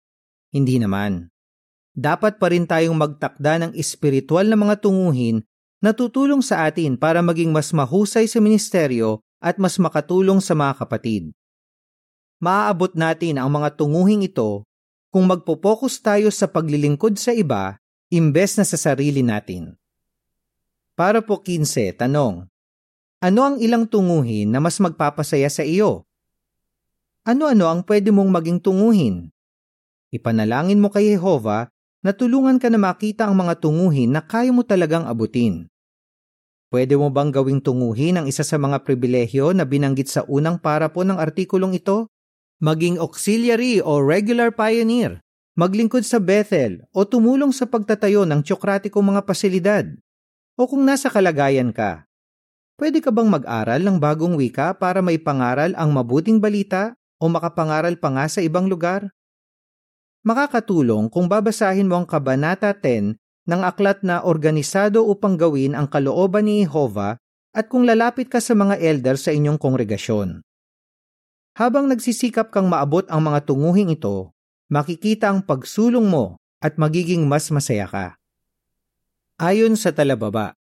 Hindi 0.56 0.80
naman. 0.80 1.28
Dapat 1.92 2.40
pa 2.40 2.48
rin 2.48 2.64
tayong 2.64 2.96
magtakda 2.96 3.68
ng 3.68 3.72
espiritual 3.76 4.48
na 4.48 4.56
mga 4.56 4.80
tunguhin 4.80 5.44
na 5.84 5.92
tutulong 5.92 6.40
sa 6.40 6.64
atin 6.64 6.96
para 6.96 7.20
maging 7.20 7.52
mas 7.52 7.76
mahusay 7.76 8.24
sa 8.24 8.40
ministeryo 8.40 9.20
at 9.44 9.60
mas 9.60 9.76
makatulong 9.76 10.40
sa 10.40 10.56
mga 10.56 10.80
kapatid. 10.80 11.36
Maaabot 12.40 12.96
natin 12.96 13.36
ang 13.36 13.52
mga 13.52 13.76
tunguhing 13.76 14.24
ito 14.24 14.64
kung 15.12 15.28
magpo-focus 15.28 16.00
tayo 16.00 16.32
sa 16.32 16.48
paglilingkod 16.48 17.20
sa 17.20 17.36
iba 17.36 17.76
imbes 18.08 18.56
na 18.56 18.64
sa 18.64 18.80
sarili 18.80 19.26
natin. 19.26 19.76
Para 20.96 21.20
po 21.20 21.42
15, 21.42 22.00
tanong. 22.00 22.46
Ano 23.20 23.40
ang 23.42 23.56
ilang 23.58 23.90
tunguhin 23.90 24.54
na 24.54 24.62
mas 24.62 24.78
magpapasaya 24.78 25.50
sa 25.50 25.66
iyo? 25.66 26.06
Ano-ano 27.26 27.72
ang 27.72 27.82
pwede 27.88 28.14
mong 28.14 28.30
maging 28.30 28.60
tunguhin? 28.62 29.34
Ipanalangin 30.14 30.78
mo 30.78 30.94
kay 30.94 31.18
Jehova 31.18 31.74
na 32.06 32.14
tulungan 32.14 32.62
ka 32.62 32.70
na 32.70 32.78
makita 32.78 33.26
ang 33.26 33.34
mga 33.34 33.58
tunguhin 33.58 34.14
na 34.14 34.22
kaya 34.22 34.54
mo 34.54 34.62
talagang 34.62 35.10
abutin. 35.10 35.73
Pwede 36.74 36.98
mo 36.98 37.14
bang 37.14 37.30
gawing 37.30 37.62
tunguhin 37.62 38.18
ang 38.18 38.26
isa 38.26 38.42
sa 38.42 38.58
mga 38.58 38.82
pribilehyo 38.82 39.54
na 39.54 39.62
binanggit 39.62 40.10
sa 40.10 40.26
unang 40.26 40.58
para 40.58 40.90
po 40.90 41.06
ng 41.06 41.22
artikulong 41.22 41.78
ito? 41.78 42.10
maging 42.64 42.96
auxiliary 42.96 43.84
o 43.84 44.00
regular 44.00 44.48
pioneer, 44.56 45.20
maglingkod 45.60 46.08
sa 46.08 46.16
Bethel 46.16 46.88
o 46.96 47.04
tumulong 47.04 47.52
sa 47.52 47.68
pagtatayo 47.68 48.24
ng 48.24 48.40
tsokratikong 48.40 49.04
mga 49.04 49.22
pasilidad. 49.28 49.86
O 50.56 50.64
kung 50.64 50.88
nasa 50.88 51.12
kalagayan 51.12 51.76
ka, 51.76 52.08
pwede 52.80 53.04
ka 53.04 53.12
bang 53.12 53.28
mag-aral 53.28 53.84
ng 53.84 54.00
bagong 54.00 54.40
wika 54.40 54.72
para 54.80 55.04
may 55.04 55.20
pangaral 55.20 55.76
ang 55.76 55.92
mabuting 55.92 56.40
balita 56.40 56.96
o 57.20 57.28
makapangaral 57.28 58.00
pa 58.00 58.16
nga 58.16 58.26
sa 58.32 58.40
ibang 58.40 58.72
lugar? 58.72 59.12
Makakatulong 60.24 61.12
kung 61.12 61.28
babasahin 61.28 61.92
mo 61.92 62.00
ang 62.00 62.08
Kabanata 62.08 62.72
10 62.72 63.20
ng 63.44 63.62
aklat 63.64 64.02
na 64.04 64.24
organisado 64.24 65.04
upang 65.04 65.36
gawin 65.36 65.76
ang 65.76 65.92
kalooban 65.92 66.48
ni 66.48 66.64
Jehovah 66.64 67.20
at 67.54 67.70
kung 67.70 67.86
lalapit 67.86 68.32
ka 68.32 68.42
sa 68.42 68.58
mga 68.58 68.82
elder 68.82 69.16
sa 69.20 69.30
inyong 69.30 69.62
kongregasyon. 69.62 70.42
Habang 71.54 71.86
nagsisikap 71.86 72.50
kang 72.50 72.66
maabot 72.66 73.06
ang 73.14 73.30
mga 73.30 73.46
tunguhing 73.46 73.94
ito, 73.94 74.34
makikita 74.74 75.30
ang 75.30 75.46
pagsulong 75.46 76.10
mo 76.10 76.42
at 76.58 76.82
magiging 76.82 77.30
mas 77.30 77.54
masaya 77.54 77.86
ka. 77.86 78.18
Ayon 79.38 79.78
sa 79.78 79.94
talababa, 79.94 80.58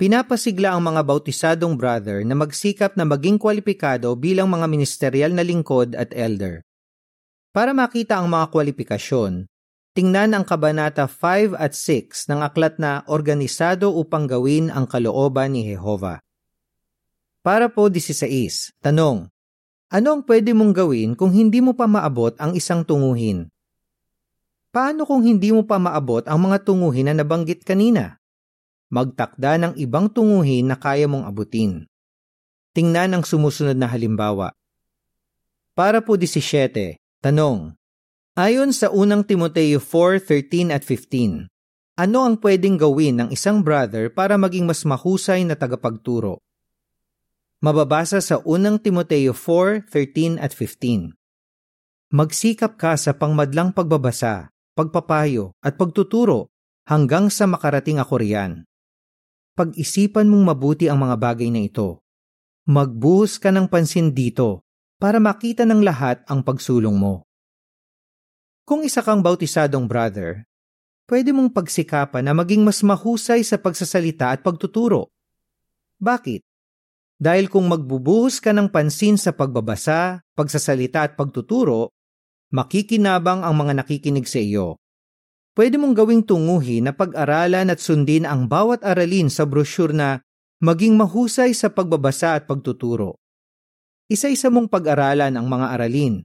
pinapasigla 0.00 0.74
ang 0.74 0.82
mga 0.82 1.06
bautisadong 1.06 1.78
brother 1.78 2.26
na 2.26 2.34
magsikap 2.34 2.98
na 2.98 3.06
maging 3.06 3.38
kwalipikado 3.38 4.10
bilang 4.18 4.50
mga 4.50 4.66
ministerial 4.66 5.30
na 5.30 5.46
lingkod 5.46 5.94
at 5.94 6.10
elder. 6.10 6.66
Para 7.54 7.70
makita 7.70 8.18
ang 8.18 8.26
mga 8.26 8.50
kwalifikasyon, 8.50 9.46
tingnan 9.96 10.36
ang 10.36 10.44
Kabanata 10.44 11.08
5 11.08 11.56
at 11.56 11.72
6 11.72 12.28
ng 12.28 12.44
aklat 12.44 12.76
na 12.76 13.00
Organisado 13.08 13.96
upang 13.96 14.28
gawin 14.28 14.68
ang 14.68 14.84
kalooban 14.84 15.56
ni 15.56 15.64
Jehova. 15.64 16.20
Para 17.40 17.72
po 17.72 17.88
16, 17.88 18.76
tanong, 18.84 19.32
ano 19.88 20.08
ang 20.12 20.22
pwede 20.28 20.52
mong 20.52 20.76
gawin 20.76 21.16
kung 21.16 21.32
hindi 21.32 21.64
mo 21.64 21.72
pa 21.72 21.88
maabot 21.88 22.36
ang 22.36 22.52
isang 22.52 22.84
tunguhin? 22.84 23.48
Paano 24.68 25.08
kung 25.08 25.24
hindi 25.24 25.48
mo 25.48 25.64
pa 25.64 25.80
maabot 25.80 26.28
ang 26.28 26.44
mga 26.44 26.60
tunguhin 26.68 27.08
na 27.08 27.16
nabanggit 27.16 27.64
kanina? 27.64 28.20
Magtakda 28.92 29.56
ng 29.56 29.72
ibang 29.80 30.12
tunguhin 30.12 30.68
na 30.68 30.76
kaya 30.76 31.08
mong 31.08 31.24
abutin. 31.24 31.88
Tingnan 32.76 33.16
ang 33.16 33.24
sumusunod 33.24 33.72
na 33.72 33.88
halimbawa. 33.88 34.52
Para 35.72 36.04
po 36.04 36.20
17, 36.20 37.00
tanong. 37.24 37.72
Ayon 38.36 38.68
sa 38.68 38.92
unang 38.92 39.24
Timoteo 39.24 39.80
4:13 39.80 40.68
at 40.68 40.84
15, 40.84 41.48
ano 41.96 42.18
ang 42.20 42.36
pwedeng 42.44 42.76
gawin 42.76 43.16
ng 43.16 43.28
isang 43.32 43.64
brother 43.64 44.12
para 44.12 44.36
maging 44.36 44.68
mas 44.68 44.84
mahusay 44.84 45.40
na 45.48 45.56
tagapagturo? 45.56 46.44
Mababasa 47.64 48.20
sa 48.20 48.36
unang 48.44 48.76
Timoteo 48.76 49.32
4:13 49.32 50.36
at 50.36 50.52
15. 50.52 51.16
Magsikap 52.12 52.76
ka 52.76 53.00
sa 53.00 53.16
pangmadlang 53.16 53.72
pagbabasa, 53.72 54.52
pagpapayo 54.76 55.56
at 55.64 55.80
pagtuturo 55.80 56.52
hanggang 56.84 57.32
sa 57.32 57.48
makarating 57.48 57.96
ako 57.96 58.20
riyan. 58.20 58.68
Pag-isipan 59.56 60.28
mong 60.28 60.44
mabuti 60.52 60.92
ang 60.92 61.00
mga 61.00 61.16
bagay 61.16 61.48
na 61.48 61.64
ito. 61.64 62.04
Magbuhos 62.68 63.40
ka 63.40 63.48
ng 63.48 63.64
pansin 63.72 64.12
dito 64.12 64.60
para 65.00 65.16
makita 65.24 65.64
ng 65.64 65.80
lahat 65.80 66.20
ang 66.28 66.44
pagsulong 66.44 67.00
mo. 67.00 67.25
Kung 68.66 68.82
isa 68.82 68.98
kang 68.98 69.22
bautisadong 69.22 69.86
brother, 69.86 70.42
pwede 71.06 71.30
mong 71.30 71.54
pagsikapan 71.54 72.26
na 72.26 72.34
maging 72.34 72.66
mas 72.66 72.82
mahusay 72.82 73.46
sa 73.46 73.62
pagsasalita 73.62 74.34
at 74.34 74.42
pagtuturo. 74.42 75.06
Bakit? 76.02 76.42
Dahil 77.14 77.46
kung 77.46 77.70
magbubuhos 77.70 78.42
ka 78.42 78.50
ng 78.50 78.66
pansin 78.74 79.22
sa 79.22 79.30
pagbabasa, 79.30 80.18
pagsasalita 80.34 81.06
at 81.06 81.14
pagtuturo, 81.14 81.94
makikinabang 82.50 83.46
ang 83.46 83.54
mga 83.54 83.86
nakikinig 83.86 84.26
sa 84.26 84.42
iyo. 84.42 84.82
Pwede 85.54 85.78
mong 85.78 85.94
gawing 85.94 86.26
tunguhi 86.26 86.82
na 86.82 86.90
pag-aralan 86.90 87.70
at 87.70 87.78
sundin 87.78 88.26
ang 88.26 88.50
bawat 88.50 88.82
aralin 88.82 89.30
sa 89.30 89.46
brochure 89.46 89.94
na 89.94 90.18
maging 90.58 90.98
mahusay 90.98 91.54
sa 91.54 91.70
pagbabasa 91.70 92.34
at 92.34 92.50
pagtuturo. 92.50 93.14
Isa-isa 94.10 94.50
mong 94.50 94.66
pag-aralan 94.66 95.38
ang 95.38 95.46
mga 95.46 95.66
aralin. 95.70 96.18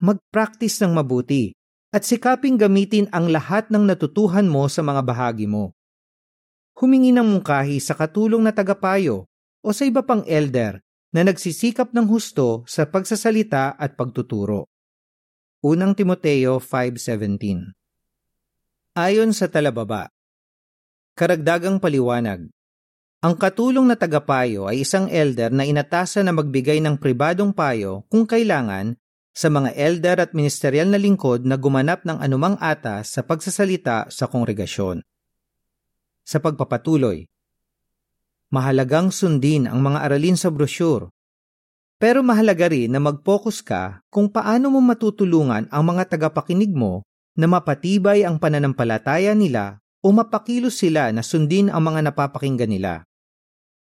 Mag-practice 0.00 0.80
ng 0.80 0.96
mabuti 0.96 1.52
at 1.96 2.04
sikaping 2.04 2.60
gamitin 2.60 3.08
ang 3.08 3.32
lahat 3.32 3.72
ng 3.72 3.88
natutuhan 3.88 4.44
mo 4.44 4.68
sa 4.68 4.84
mga 4.84 5.00
bahagi 5.00 5.48
mo. 5.48 5.72
Humingi 6.76 7.08
ng 7.08 7.24
mungkahi 7.24 7.80
sa 7.80 7.96
katulong 7.96 8.44
na 8.44 8.52
tagapayo 8.52 9.24
o 9.64 9.72
sa 9.72 9.88
iba 9.88 10.04
pang 10.04 10.20
elder 10.28 10.84
na 11.08 11.24
nagsisikap 11.24 11.96
ng 11.96 12.04
husto 12.04 12.68
sa 12.68 12.84
pagsasalita 12.84 13.80
at 13.80 13.96
pagtuturo. 13.96 14.68
Unang 15.64 15.96
Timoteo 15.96 16.60
5.17 16.60 17.72
Ayon 18.92 19.32
sa 19.32 19.48
talababa, 19.48 20.12
Karagdagang 21.16 21.80
paliwanag, 21.80 22.44
ang 23.24 23.34
katulong 23.40 23.88
na 23.88 23.96
tagapayo 23.96 24.68
ay 24.68 24.84
isang 24.84 25.08
elder 25.08 25.48
na 25.48 25.64
inatasan 25.64 26.28
na 26.28 26.36
magbigay 26.36 26.76
ng 26.76 27.00
pribadong 27.00 27.56
payo 27.56 28.04
kung 28.12 28.28
kailangan 28.28 29.00
sa 29.36 29.52
mga 29.52 29.76
elder 29.76 30.16
at 30.24 30.32
ministerial 30.32 30.88
na 30.88 30.96
lingkod 30.96 31.44
na 31.44 31.60
gumanap 31.60 32.08
ng 32.08 32.24
anumang 32.24 32.56
atas 32.56 33.12
sa 33.12 33.20
pagsasalita 33.20 34.08
sa 34.08 34.24
kongregasyon. 34.32 35.04
Sa 36.24 36.40
pagpapatuloy, 36.40 37.28
mahalagang 38.48 39.12
sundin 39.12 39.68
ang 39.68 39.84
mga 39.84 40.08
aralin 40.08 40.40
sa 40.40 40.48
brochure, 40.48 41.12
pero 42.00 42.24
mahalaga 42.24 42.72
rin 42.72 42.88
na 42.88 43.00
mag-focus 43.00 43.60
ka 43.60 44.00
kung 44.08 44.32
paano 44.32 44.72
mo 44.72 44.80
matutulungan 44.80 45.68
ang 45.68 45.84
mga 45.84 46.16
tagapakinig 46.16 46.72
mo 46.72 47.04
na 47.36 47.44
mapatibay 47.44 48.24
ang 48.24 48.40
pananampalataya 48.40 49.36
nila 49.36 49.84
o 50.00 50.16
mapakilos 50.16 50.80
sila 50.80 51.12
na 51.12 51.20
sundin 51.20 51.68
ang 51.68 51.84
mga 51.84 52.08
napapakinggan 52.08 52.72
nila. 52.72 53.04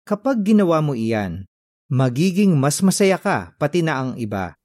Kapag 0.04 0.44
ginawa 0.44 0.84
mo 0.84 1.00
iyan, 1.00 1.48
magiging 1.88 2.60
mas 2.60 2.84
masaya 2.84 3.16
ka 3.16 3.56
pati 3.56 3.80
na 3.80 4.04
ang 4.04 4.20
iba. 4.20 4.59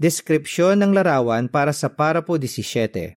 Deskripsyon 0.00 0.80
ng 0.80 0.96
larawan 0.96 1.52
para 1.52 1.68
sa 1.76 1.92
Parapo 1.92 2.40
17 2.40 3.12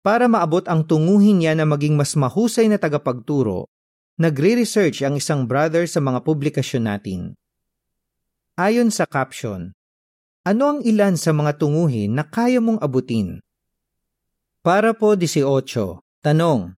Para 0.00 0.24
maabot 0.24 0.64
ang 0.64 0.80
tunguhin 0.80 1.44
niya 1.44 1.52
na 1.52 1.68
maging 1.68 1.92
mas 1.92 2.16
mahusay 2.16 2.72
na 2.72 2.80
tagapagturo, 2.80 3.68
nagre-research 4.16 5.04
ang 5.04 5.20
isang 5.20 5.44
brother 5.44 5.84
sa 5.84 6.00
mga 6.00 6.24
publikasyon 6.24 6.84
natin. 6.88 7.20
Ayon 8.56 8.88
sa 8.88 9.04
caption, 9.04 9.76
ano 10.48 10.64
ang 10.72 10.80
ilan 10.80 11.20
sa 11.20 11.36
mga 11.36 11.60
tunguhin 11.60 12.16
na 12.16 12.24
kaya 12.24 12.64
mong 12.64 12.80
abutin? 12.80 13.44
Para 14.64 14.96
po 14.96 15.12
18, 15.12 15.44
tanong, 16.24 16.72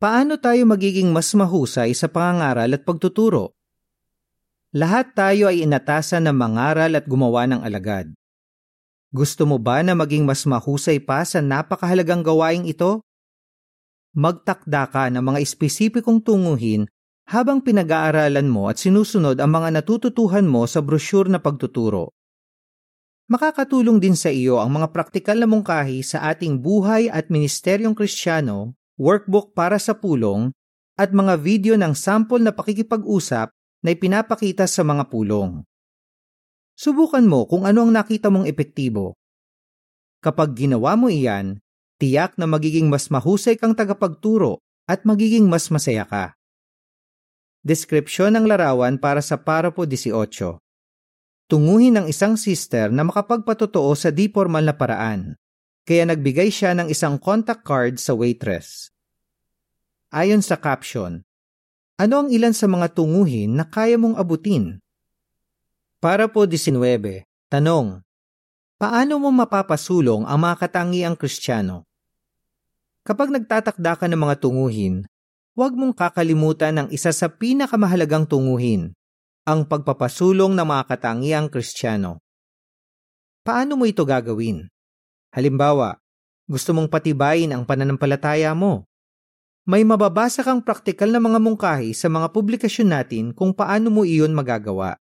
paano 0.00 0.40
tayo 0.40 0.64
magiging 0.64 1.12
mas 1.12 1.28
mahusay 1.36 1.92
sa 1.92 2.08
pangangaral 2.08 2.72
at 2.72 2.82
pagtuturo? 2.88 3.52
Lahat 4.74 5.14
tayo 5.14 5.46
ay 5.46 5.62
inatasan 5.62 6.26
na 6.26 6.34
mangaral 6.34 6.98
at 6.98 7.06
gumawa 7.06 7.46
ng 7.46 7.62
alagad. 7.62 8.10
Gusto 9.14 9.46
mo 9.46 9.62
ba 9.62 9.86
na 9.86 9.94
maging 9.94 10.26
mas 10.26 10.42
mahusay 10.42 10.98
pa 10.98 11.22
sa 11.22 11.38
napakahalagang 11.38 12.26
gawaing 12.26 12.66
ito? 12.66 12.98
Magtakda 14.18 14.90
ka 14.90 15.14
ng 15.14 15.22
mga 15.22 15.38
espesipikong 15.46 16.18
tunguhin 16.18 16.90
habang 17.30 17.62
pinag-aaralan 17.62 18.50
mo 18.50 18.66
at 18.66 18.82
sinusunod 18.82 19.38
ang 19.38 19.54
mga 19.54 19.78
natututuhan 19.78 20.42
mo 20.42 20.66
sa 20.66 20.82
brochure 20.82 21.30
na 21.30 21.38
pagtuturo. 21.38 22.10
Makakatulong 23.30 24.02
din 24.02 24.18
sa 24.18 24.34
iyo 24.34 24.58
ang 24.58 24.74
mga 24.74 24.90
praktikal 24.90 25.38
na 25.38 25.46
mungkahi 25.46 26.02
sa 26.02 26.26
ating 26.34 26.58
buhay 26.58 27.06
at 27.14 27.30
ministeryong 27.30 27.94
kristyano, 27.94 28.74
workbook 28.98 29.54
para 29.54 29.78
sa 29.78 29.94
pulong, 29.94 30.50
at 30.98 31.14
mga 31.14 31.38
video 31.38 31.78
ng 31.78 31.94
sample 31.94 32.42
na 32.42 32.50
pakikipag-usap 32.50 33.54
na 33.84 33.92
ipinapakita 33.92 34.64
sa 34.64 34.80
mga 34.80 35.12
pulong. 35.12 35.60
Subukan 36.74 37.22
mo 37.28 37.44
kung 37.44 37.68
ano 37.68 37.84
ang 37.84 37.92
nakita 37.92 38.32
mong 38.32 38.48
epektibo. 38.48 39.12
Kapag 40.24 40.56
ginawa 40.56 40.96
mo 40.96 41.12
iyan, 41.12 41.60
tiyak 42.00 42.40
na 42.40 42.48
magiging 42.48 42.88
mas 42.88 43.12
mahusay 43.12 43.60
kang 43.60 43.76
tagapagturo 43.76 44.64
at 44.88 45.04
magiging 45.04 45.44
mas 45.44 45.68
masaya 45.68 46.08
ka. 46.08 46.32
Deskripsyon 47.60 48.34
ng 48.40 48.48
larawan 48.48 48.96
para 48.96 49.20
sa 49.20 49.36
Parapo 49.36 49.84
18 49.84 50.12
Tunguhin 51.44 52.00
ng 52.00 52.06
isang 52.08 52.40
sister 52.40 52.88
na 52.88 53.04
makapagpatotoo 53.04 53.92
sa 53.92 54.08
di 54.08 54.32
formal 54.32 54.64
na 54.64 54.72
paraan, 54.72 55.36
kaya 55.84 56.08
nagbigay 56.08 56.48
siya 56.48 56.72
ng 56.72 56.88
isang 56.88 57.20
contact 57.20 57.60
card 57.60 58.00
sa 58.00 58.16
waitress. 58.16 58.88
Ayon 60.08 60.40
sa 60.40 60.56
caption, 60.56 61.20
ano 61.94 62.26
ang 62.26 62.28
ilan 62.30 62.50
sa 62.50 62.66
mga 62.66 62.90
tunguhin 62.90 63.54
na 63.54 63.62
kaya 63.66 63.94
mong 63.94 64.18
abutin? 64.18 64.82
Para 66.02 66.26
po 66.26 66.44
19, 66.44 67.22
tanong, 67.48 68.02
paano 68.76 69.12
mo 69.22 69.30
mapapasulong 69.30 70.26
ang 70.26 70.38
mga 70.42 70.56
katangiang 70.66 71.16
kristyano? 71.16 71.86
Kapag 73.06 73.30
nagtatakda 73.30 74.00
ka 74.00 74.06
ng 74.10 74.18
mga 74.18 74.36
tunguhin, 74.42 75.06
huwag 75.54 75.72
mong 75.78 75.94
kakalimutan 75.94 76.74
ang 76.82 76.88
isa 76.90 77.14
sa 77.14 77.30
pinakamahalagang 77.30 78.26
tunguhin, 78.26 78.92
ang 79.46 79.62
pagpapasulong 79.68 80.56
ng 80.56 80.66
mga 80.66 80.82
katangiang 80.88 81.46
kristyano. 81.52 82.18
Paano 83.44 83.76
mo 83.76 83.84
ito 83.84 84.02
gagawin? 84.08 84.66
Halimbawa, 85.30 86.00
gusto 86.48 86.72
mong 86.72 86.88
patibayin 86.88 87.52
ang 87.52 87.62
pananampalataya 87.68 88.56
mo. 88.56 88.88
May 89.64 89.80
mababasa 89.80 90.44
kang 90.44 90.60
praktikal 90.60 91.08
na 91.08 91.16
mga 91.16 91.40
mungkahi 91.40 91.96
sa 91.96 92.12
mga 92.12 92.36
publikasyon 92.36 92.84
natin 92.84 93.24
kung 93.32 93.56
paano 93.56 93.88
mo 93.88 94.04
iyon 94.04 94.36
magagawa. 94.36 95.00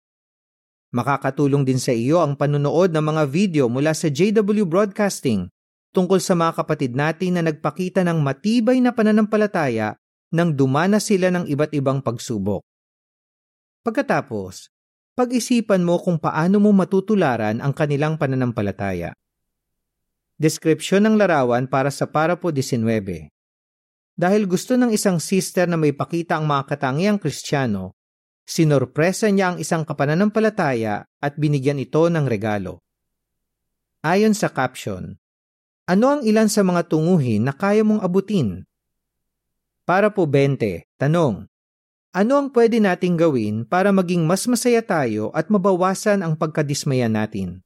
Makakatulong 0.90 1.62
din 1.62 1.79
sa 1.79 1.94
iyo 1.94 2.18
ang 2.18 2.35
panunood 2.35 2.90
ng 2.90 3.05
mga 3.07 3.23
video 3.31 3.64
mula 3.71 3.94
sa 3.94 4.11
JW 4.11 4.66
Broadcasting 4.66 5.47
tungkol 5.94 6.18
sa 6.18 6.35
mga 6.35 6.59
kapatid 6.59 6.99
natin 6.99 7.38
na 7.38 7.47
nagpakita 7.47 8.03
ng 8.03 8.18
matibay 8.18 8.83
na 8.83 8.90
pananampalataya 8.90 9.94
nang 10.35 10.51
dumana 10.51 10.99
sila 10.99 11.31
ng 11.31 11.47
iba't 11.47 11.79
ibang 11.79 12.03
pagsubok. 12.03 12.66
Pagkatapos, 13.87 14.75
pag-isipan 15.14 15.87
mo 15.87 16.03
kung 16.03 16.18
paano 16.18 16.59
mo 16.59 16.75
matutularan 16.75 17.62
ang 17.62 17.71
kanilang 17.71 18.18
pananampalataya. 18.18 19.14
Deskripsyon 20.35 21.07
ng 21.07 21.14
larawan 21.14 21.71
para 21.71 21.94
sa 21.94 22.11
Parapo 22.11 22.51
19 22.51 23.38
Dahil 24.18 24.50
gusto 24.50 24.74
ng 24.74 24.90
isang 24.90 25.22
sister 25.22 25.70
na 25.70 25.78
may 25.78 25.94
pakita 25.94 26.35
ang 26.35 26.50
mga 26.50 26.74
katangiang 26.74 27.22
kristyano, 27.22 27.94
Sinorpresa 28.48 29.28
niya 29.28 29.52
ang 29.52 29.61
isang 29.61 29.85
kapananampalataya 29.85 31.04
at 31.20 31.37
binigyan 31.37 31.85
ito 31.85 32.09
ng 32.09 32.24
regalo. 32.24 32.81
Ayon 34.00 34.33
sa 34.33 34.48
caption, 34.48 35.20
Ano 35.85 36.16
ang 36.16 36.24
ilan 36.24 36.48
sa 36.48 36.64
mga 36.64 36.88
tunguhin 36.88 37.44
na 37.44 37.52
kaya 37.52 37.85
mong 37.85 38.00
abutin? 38.00 38.64
Para 39.85 40.09
po 40.09 40.24
20, 40.24 40.88
tanong. 40.96 41.44
Ano 42.16 42.33
ang 42.40 42.48
pwede 42.57 42.81
nating 42.81 43.20
gawin 43.20 43.68
para 43.68 43.92
maging 43.92 44.24
mas 44.24 44.48
masaya 44.48 44.81
tayo 44.81 45.28
at 45.37 45.52
mabawasan 45.52 46.24
ang 46.24 46.33
pagkadismaya 46.33 47.12
natin? 47.12 47.61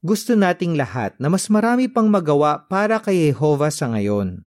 Gusto 0.00 0.32
nating 0.32 0.80
lahat 0.80 1.12
na 1.20 1.28
mas 1.28 1.44
marami 1.52 1.92
pang 1.92 2.08
magawa 2.08 2.64
para 2.72 2.96
kay 3.04 3.28
Jehovah 3.28 3.68
sa 3.68 3.92
ngayon. 3.92 4.47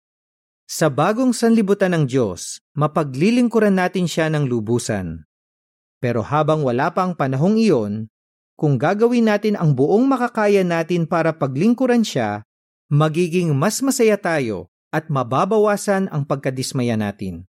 Sa 0.65 0.89
bagong 0.89 1.37
sanlibutan 1.37 1.93
ng 1.93 2.05
Diyos, 2.09 2.65
mapaglilingkuran 2.73 3.77
natin 3.77 4.09
siya 4.09 4.33
ng 4.33 4.49
lubusan. 4.49 5.29
Pero 6.01 6.25
habang 6.25 6.65
wala 6.65 6.89
pa 6.89 7.05
ang 7.05 7.13
panahong 7.13 7.61
iyon, 7.61 8.09
kung 8.57 8.81
gagawin 8.81 9.29
natin 9.29 9.61
ang 9.61 9.77
buong 9.77 10.09
makakaya 10.09 10.65
natin 10.65 11.05
para 11.05 11.37
paglingkuran 11.37 12.01
siya, 12.01 12.49
magiging 12.89 13.53
mas 13.53 13.85
masaya 13.85 14.17
tayo 14.17 14.73
at 14.89 15.13
mababawasan 15.13 16.09
ang 16.09 16.25
pagkadismaya 16.25 16.97
natin. 16.97 17.45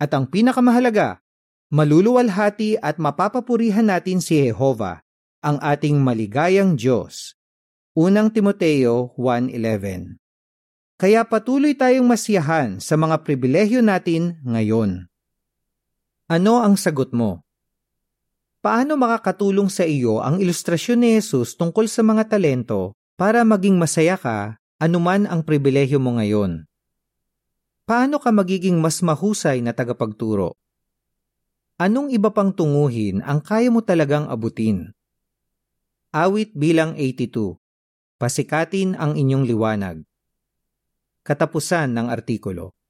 At 0.00 0.16
ang 0.16 0.24
pinakamahalaga, 0.24 1.20
maluluwalhati 1.68 2.80
at 2.80 2.96
mapapapurihan 2.96 3.92
natin 3.92 4.24
si 4.24 4.40
Jehovah, 4.40 5.04
ang 5.44 5.60
ating 5.60 6.00
maligayang 6.00 6.80
Diyos. 6.80 7.36
Unang 7.92 8.32
Timoteo 8.32 9.12
1.11 9.20 10.23
kaya 11.04 11.20
patuloy 11.20 11.76
tayong 11.76 12.08
masiyahan 12.08 12.80
sa 12.80 12.96
mga 12.96 13.28
pribilehyo 13.28 13.84
natin 13.84 14.40
ngayon. 14.40 15.04
Ano 16.32 16.64
ang 16.64 16.80
sagot 16.80 17.12
mo? 17.12 17.44
Paano 18.64 18.96
makakatulong 18.96 19.68
sa 19.68 19.84
iyo 19.84 20.24
ang 20.24 20.40
ilustrasyon 20.40 21.04
ni 21.04 21.20
Jesus 21.20 21.60
tungkol 21.60 21.92
sa 21.92 22.00
mga 22.00 22.32
talento 22.32 22.96
para 23.20 23.44
maging 23.44 23.76
masaya 23.76 24.16
ka 24.16 24.56
anuman 24.80 25.28
ang 25.28 25.44
pribilehyo 25.44 26.00
mo 26.00 26.16
ngayon? 26.16 26.64
Paano 27.84 28.16
ka 28.16 28.32
magiging 28.32 28.80
mas 28.80 29.04
mahusay 29.04 29.60
na 29.60 29.76
tagapagturo? 29.76 30.56
Anong 31.76 32.16
iba 32.16 32.32
pang 32.32 32.48
tunguhin 32.48 33.20
ang 33.20 33.44
kaya 33.44 33.68
mo 33.68 33.84
talagang 33.84 34.24
abutin? 34.32 34.96
Awit 36.16 36.56
bilang 36.56 36.96
82. 36.96 37.60
Pasikatin 38.16 38.96
ang 38.96 39.20
inyong 39.20 39.44
liwanag. 39.44 40.00
Katapusan 41.24 41.96
ng 41.96 42.12
artikulo. 42.12 42.83